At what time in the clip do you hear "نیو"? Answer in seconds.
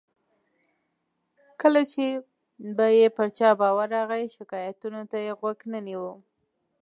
5.85-6.05